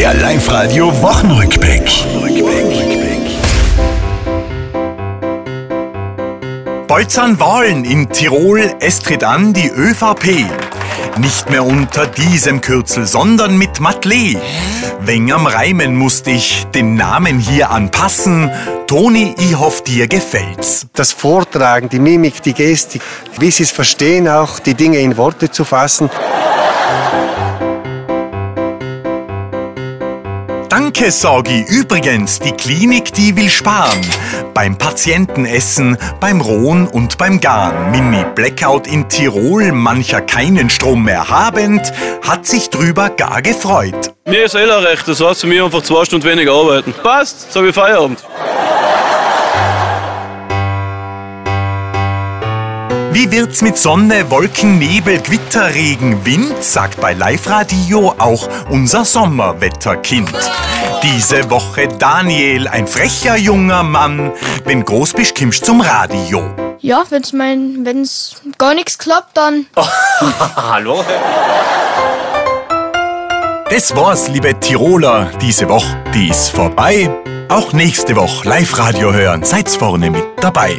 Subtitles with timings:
[0.00, 1.86] Der Live-Radio Wochenrückblick.
[7.06, 8.62] Sind Wahlen in Tirol.
[8.80, 10.46] Es tritt an die ÖVP.
[11.18, 14.38] Nicht mehr unter diesem Kürzel, sondern mit Matlé.
[15.02, 18.50] Wegen am Reimen musste ich den Namen hier anpassen.
[18.86, 20.86] Toni, ich hoffe, dir gefällt's.
[20.94, 23.02] Das Vortragen, die Mimik, die Gestik,
[23.38, 26.08] wie sie es verstehen, auch die Dinge in Worte zu fassen.
[30.70, 31.64] Danke, Sorgi.
[31.68, 34.00] Übrigens, die Klinik, die will sparen.
[34.54, 37.90] Beim Patientenessen, beim Rohen und beim Garn.
[37.90, 41.92] Mini-Blackout in Tirol, mancher keinen Strom mehr habend,
[42.22, 44.14] hat sich drüber gar gefreut.
[44.26, 46.94] Mir ist eh recht, das heißt für mich einfach zwei Stunden weniger arbeiten.
[47.02, 48.22] Passt, so wie Feierabend.
[53.12, 56.62] Wie wird's mit Sonne, Wolken, Nebel, Gewitter, Regen, Wind?
[56.62, 60.30] Sagt bei Live Radio auch unser Sommerwetterkind.
[61.02, 64.30] Diese Woche Daniel, ein frecher junger Mann.
[64.64, 66.54] Wenn groß bist, kommst zum Radio.
[66.78, 69.66] Ja, wenn's mein, wenn's gar nichts klappt, dann
[70.56, 71.04] Hallo?
[73.68, 75.30] Das war's, liebe Tiroler.
[75.40, 77.10] Diese Woche, die ist vorbei.
[77.48, 79.42] Auch nächste Woche Live Radio hören.
[79.42, 80.78] Seid's vorne mit dabei.